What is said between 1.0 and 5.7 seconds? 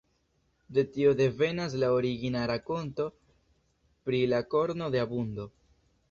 devenas la origina rakonto pri la korno de abundo.